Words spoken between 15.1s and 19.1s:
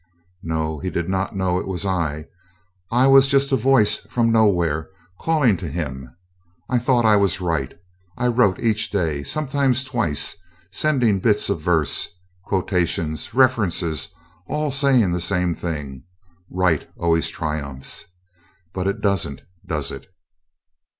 the same thing: Right always triumphs. But it